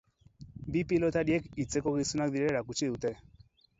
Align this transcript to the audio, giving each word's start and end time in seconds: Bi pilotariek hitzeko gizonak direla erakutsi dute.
Bi 0.75 0.81
pilotariek 0.93 1.49
hitzeko 1.65 1.93
gizonak 1.99 2.33
direla 2.37 2.51
erakutsi 2.57 2.91
dute. 2.95 3.13